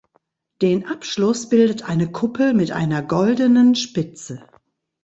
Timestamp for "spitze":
3.75-4.43